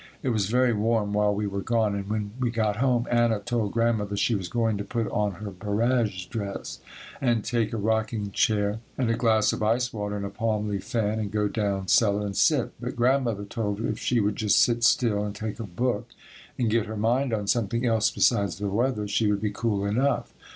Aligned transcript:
It 0.23 0.29
was 0.29 0.49
very 0.49 0.73
warm 0.73 1.13
while 1.13 1.31
we 1.35 1.45
were 1.45 1.61
gone 1.61 1.93
and 1.93 2.09
when 2.09 2.31
we 2.39 2.49
got 2.49 2.77
home 2.77 3.07
Anna 3.11 3.37
told 3.39 3.73
Grandmother 3.73 4.17
she 4.17 4.33
was 4.33 4.49
going 4.49 4.75
to 4.79 4.83
put 4.83 5.07
on 5.11 5.33
her 5.33 5.51
barège 5.51 6.27
dress 6.29 6.79
and 7.21 7.43
take 7.43 7.71
a 7.71 7.77
rocking 7.77 8.31
chair 8.31 8.79
and 8.97 9.11
a 9.11 9.15
glass 9.15 9.53
of 9.53 9.61
ice 9.61 9.93
water 9.93 10.17
and 10.17 10.25
a 10.25 10.31
palm 10.31 10.67
leaf 10.67 10.85
fan 10.85 11.19
and 11.19 11.29
go 11.29 11.47
down 11.47 11.87
cellar 11.87 12.25
and 12.25 12.35
sit, 12.35 12.71
but 12.81 12.95
Grandmother 12.95 13.45
told 13.45 13.77
her 13.77 13.87
if 13.87 13.99
she 13.99 14.19
would 14.19 14.37
just 14.37 14.57
sit 14.63 14.83
still 14.83 15.23
and 15.23 15.35
take 15.35 15.59
a 15.59 15.67
book 15.67 16.09
and 16.57 16.71
get 16.71 16.87
her 16.87 16.97
mind 16.97 17.31
on 17.31 17.45
something 17.45 17.85
else 17.85 18.09
besides 18.09 18.57
the 18.57 18.69
weather, 18.69 19.07
she 19.07 19.29
would 19.29 19.39
be 19.41 19.51
cool 19.51 19.85
enough. 19.85 20.33